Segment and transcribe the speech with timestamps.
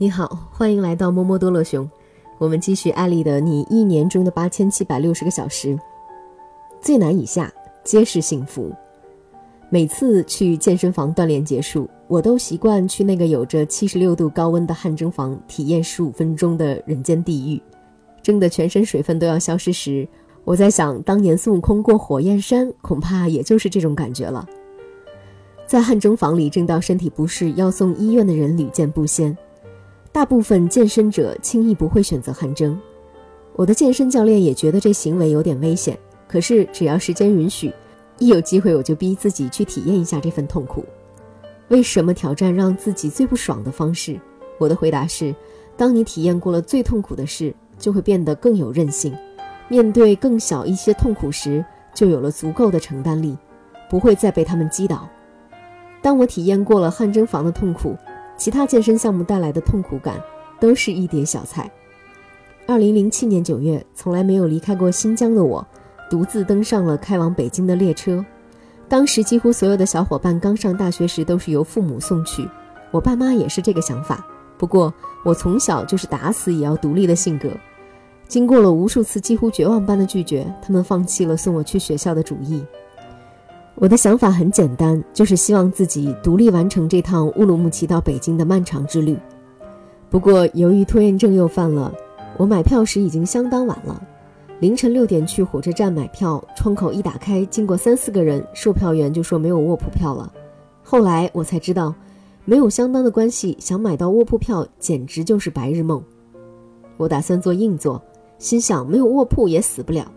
[0.00, 1.90] 你好，欢迎来到摸摸多乐熊。
[2.38, 5.76] 我们继续艾丽的你一年中的八千七百六十个小时，
[6.80, 7.52] 最难以下
[7.82, 8.72] 皆是幸福。
[9.70, 17.60] 每次去健身房锻炼结束，我都习惯去那个有着七十六度高温的汗蒸房体验十五分钟的人间地狱，
[18.22, 20.06] 蒸得全身水分都要消失时，
[20.44, 24.46] 我在想，当年孙悟空过火焰山，恐怕也就是这种感觉了。
[25.66, 29.36] 在汗蒸房里蒸到身体不适要送医院的人屡见不鲜，
[30.18, 32.76] 大部分健身者轻易不会选择汗蒸。
[33.52, 35.96] 我的健身教练也觉得这行为有点危险，
[36.26, 37.72] 可是只要时间允许。
[38.18, 40.84] 一有机会，我就逼自己去体验一下这份痛苦。
[41.68, 44.20] 为什么挑战让自己最不爽的方式？
[44.58, 45.32] 我的回答是：
[45.76, 49.16] 当你体验过了最痛苦的事，就会变得更有韧性，
[49.68, 53.38] 面对更小一些痛苦时，就有了足够的承担力，
[53.88, 55.08] 不会再被他们击倒。
[56.02, 57.96] 当我体验过了汗蒸房的痛苦，
[58.38, 60.22] 其他健身项目带来的痛苦感
[60.58, 61.70] 都是一碟小菜。
[62.66, 65.66] 二零零七年九月，从来没有离开过新疆的我。
[66.10, 68.24] 独自登上了开往北京的列车，
[68.88, 72.48] 当时几乎所有的小伙伴刚上大学时都是由父母送去，
[72.90, 74.26] 我爸妈也是这个想法。
[74.56, 74.90] 不过
[75.22, 77.50] 我从小就是打死也要独立的性格，
[78.26, 82.64] 经过了无数次几乎绝望般的拒绝，他们放弃了送我去学校的主意。
[83.80, 89.16] 我的想法很简单，就是希望自己独立完成这趟乌鲁木齐到北京的漫长之旅。
[90.10, 91.94] 不过由于拖延症又犯了，
[92.36, 94.02] 我买票时已经相当晚了。
[94.58, 100.32] 凌晨六点去火车站买票，窗口一打开，经过三四个人，售票员就说没有卧铺票了。
[100.82, 101.94] 后来我才知道，
[102.44, 106.02] 没有相当的关系，想买到卧铺票简直就是白日梦。
[106.96, 108.02] 我打算坐硬座，
[108.40, 110.10] 心想没有卧铺也死不了。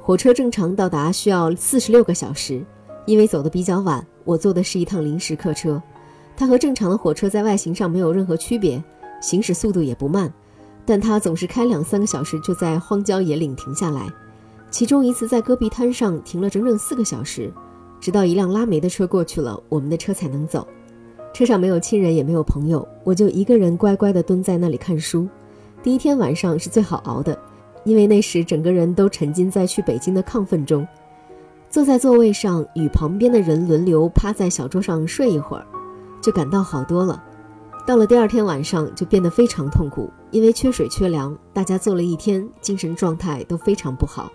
[0.00, 2.64] 火车正常到达需要四十六个小时，
[3.06, 5.82] 因为走得比较晚，我坐的是一趟临时客车，
[6.36, 8.82] 它和正常的火车在外形上没有任何区别，
[9.20, 10.32] 行驶速度也不慢。
[10.84, 14.08] 但它总是开两三个小时就在荒郊野岭停下来，
[14.70, 17.52] 其中一次在戈壁滩上停了整整四个小时，
[18.00, 20.66] 直到一辆拉煤的车过去了，我们的车才能走。
[21.32, 25.28] 车上没有亲人，也没有朋友，我就一个人乖乖地蹲在那里看书。
[25.82, 27.38] 第一天晚上是最好熬的，
[27.84, 30.86] 因为那时整个人都沉浸在去北京的亢奋中。
[31.72, 35.64] 坐在座位上，与旁边的人轮流趴在小桌上睡一会儿，
[36.20, 37.24] 就感到好多了。
[37.86, 44.30] 到了第二天晚上，就变得非常痛苦，因为缺水缺粮，大家坐了一天，精神状态都非常不好。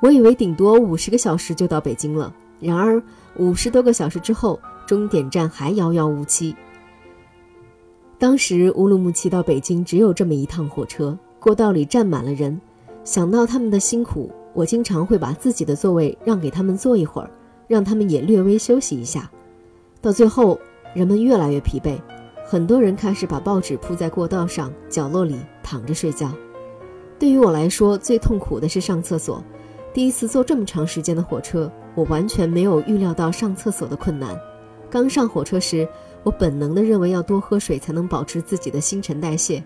[0.00, 2.30] 我以为顶多五十个小时就到北京了，
[2.60, 3.02] 然而
[3.38, 6.54] 五十多个小时之后，终点站还遥遥无期。
[8.18, 12.60] 当时乌鲁木齐到北京只有这么一趟火车，过道里站满了人。
[13.02, 17.30] 想到他们的辛苦，我经常会把自己的座位让给他们坐一会儿，
[17.68, 19.30] 让他们也略微休息一下。
[20.00, 20.58] 到最后，
[20.94, 21.98] 人们越来越疲惫。
[22.46, 26.30] 很多人开始把报纸铺在过道上角落里躺着睡觉。
[27.18, 29.42] 对于我来说，最痛苦的是上厕所。
[29.92, 34.38] 第一次坐这么长时间的火车，我完全没有预料到上厕所的困难。
[34.90, 35.88] 刚上火车时，
[36.22, 39.64] 我本能地认为要多喝水才能保持自己的新陈代谢。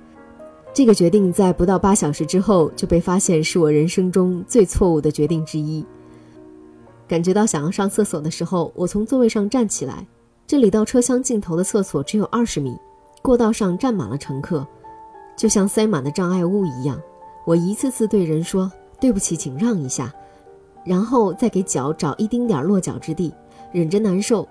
[0.73, 5.85] 这个决定在不到八小时之后就被发现是我人生中最错误的决定之一。
[7.09, 10.07] 感觉到想要上厕所的时候，我从座位上站起来。
[10.47, 12.75] 这里到车厢尽头的厕所只有二十米，
[13.21, 14.67] 过道上站满了乘客，
[15.37, 16.99] 就像塞满了障碍物一样。
[17.45, 20.11] 我一次次对人说：“对不起，请让一下。”
[20.85, 23.33] 然后再给脚找一丁点落脚之地，
[23.73, 24.49] 忍着难受，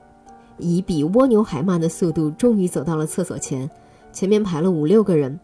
[0.58, 3.70] 以比蜗牛还慢的速度，终于走到了厕所前。
[4.12, 5.40] 前面排了五六个人，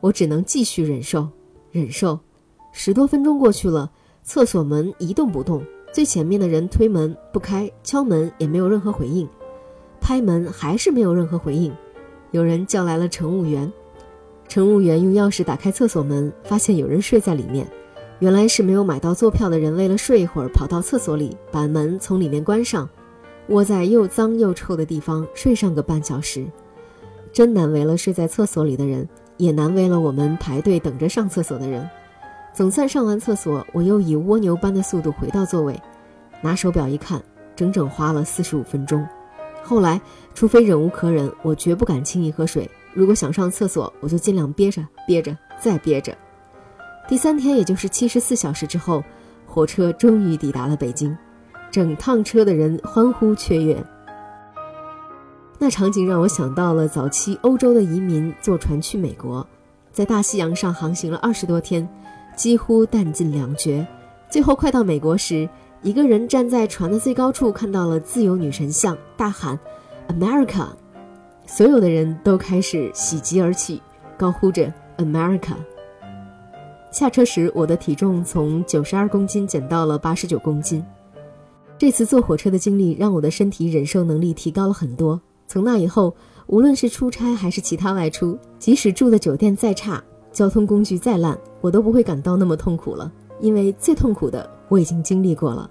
[0.00, 1.28] 我只能继续忍受，
[1.70, 2.18] 忍受。
[2.72, 3.90] 十多分钟过去了，
[4.22, 9.28] 厕所门一动不动，最前面的人推门不开，敲门也没有任何回应。
[10.00, 11.74] 拍门还是没有任何回应，
[12.30, 13.72] 有人叫来了乘务员，
[14.46, 17.66] 乘务员用钥匙打开厕所门，发现有人睡在里面，
[18.20, 22.88] 原来是没有买到坐票的人为了睡一会儿，跑到厕所里把门从里面关上，
[23.48, 26.46] 窝在又脏又臭的地方睡上个半小时，
[27.32, 31.88] 真难为了睡在厕所里的人，也难为了我们排队等着上厕所的人。
[32.52, 35.78] 总算上完厕所，我又以蜗牛般的速度回到座位，
[36.40, 37.22] 拿手表一看，
[37.54, 39.06] 整整花了四十五分钟。
[39.62, 40.00] 后来，
[40.34, 42.70] 除非忍无可忍，我绝不敢轻易喝水。
[42.94, 46.16] 如果想上厕所，我就尽量憋着，憋着，再憋着。
[47.06, 49.04] 第三天，也就是七十四小时之后，
[49.46, 51.14] 火车终于抵达了北京，
[51.70, 53.76] 整趟车的人欢呼雀跃。
[55.58, 59.46] 那场景让我想到了早期欧洲的移民坐船去美国，
[59.90, 61.88] 在大西洋上航行了二十多天，
[62.36, 63.86] 几乎弹尽粮绝。
[64.30, 65.48] 最后快到美国时，
[65.82, 69.58] 一个人站在船的最高处，看到了自由女神像，大喊
[70.08, 70.66] ：“America！”
[71.46, 73.80] 所有的人都开始喜极而泣，
[74.18, 75.54] 高呼着 “America”。
[76.90, 80.84] 下车时，我的体重从九十二公斤减到了八十九公斤。
[81.78, 85.20] 这次坐火车的经历让我的身体忍受能力提高了很多。
[85.46, 86.14] 从那以后，
[86.46, 90.02] 无论是出差还是其他外出，即使住的酒店再差，
[90.32, 93.10] 交通工具再烂，我都不会感到那么痛苦了，
[93.40, 95.70] 因为最痛苦的我已经经历过了。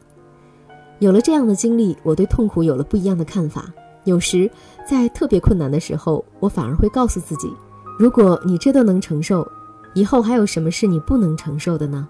[1.00, 3.72] 有了这样的经历，我对痛苦有了不一样的看法。
[4.06, 4.50] 有时，
[4.88, 7.52] 在特别困难的时候，我反而会告诉自己：
[7.98, 9.46] 如果你这都能承受。
[9.94, 12.06] 以后还有什么是你不能承受的呢？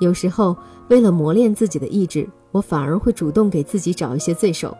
[0.00, 0.56] 有时候，
[0.88, 4.74] 为了磨练自己的意志，我反而会主动给自己找一些罪受，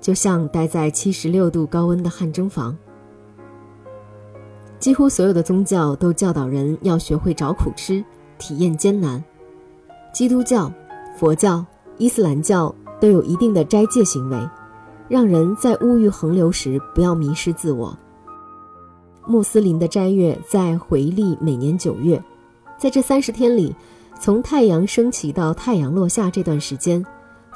[0.00, 2.76] 就像待在七十六度高温的汗蒸房。
[4.78, 8.02] 几乎所有的宗教都教导人要学会找苦吃，
[8.38, 9.22] 体验艰难。
[10.12, 10.72] 基督教、
[11.16, 11.64] 佛教、
[11.98, 14.38] 伊斯兰教都有一定的斋戒行为，
[15.06, 17.96] 让人在物欲横流时不要迷失自我。
[19.26, 22.20] 穆斯林的斋月在回历每年九月，
[22.78, 23.76] 在这三十天里，
[24.18, 27.04] 从太阳升起到太阳落下这段时间，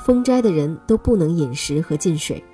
[0.05, 2.45] 封斋的人都不能饮食和进水，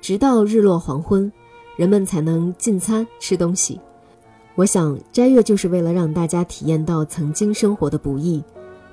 [0.00, 1.32] 直到日落黄昏，
[1.76, 3.80] 人们才能进餐吃东西。
[4.56, 8.42] 我想，斋月就是为了让大家体验到曾经生活的不易，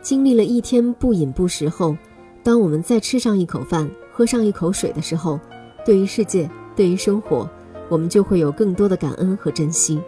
[0.04, 1.98] 经历了一天不饮不食后，
[2.44, 5.40] 当我们再吃上一口饭、喝上一口水的时候，
[5.84, 7.50] 对于世界，对于生活。
[7.90, 10.00] 我们就会有更多的感恩和珍惜。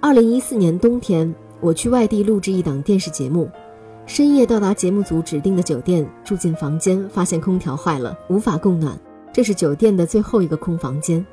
[0.00, 3.50] 二零一四年冬天，我去外地录制一档电视节目，
[4.06, 8.96] 深夜到达节目组指定的酒店，住进房间，发现空调坏了，无法供暖。
[9.32, 11.24] 这是酒店的最后一个空房间，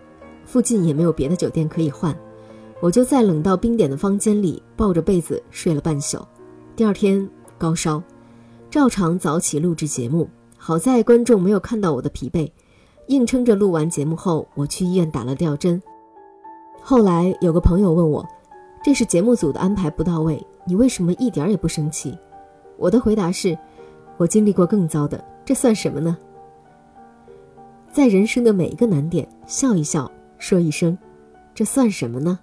[0.43, 2.17] 附近也没有别的酒店可以换，
[2.81, 6.17] 我就在冷到冰点的房间里抱着被子睡了半宿。
[6.75, 7.29] 第二天
[7.59, 8.01] 高烧，
[8.71, 10.27] 照常早起录制节目，
[10.57, 12.51] 好在观众没有看到我的疲惫。
[13.07, 15.79] 硬撑着录完节目后，我去医院打了吊针。
[16.81, 18.25] 后来有个朋友问我
[18.83, 22.17] ：“这是节目组的安排不到位，你为什么一点也不生气？”
[22.83, 23.57] 我的回答是
[24.19, 26.17] ：“我经历过更糟的，这算什么呢？”
[27.89, 30.97] 在人生的每一个难点，笑一笑，说一声
[31.55, 32.37] ：“这算什么呢？”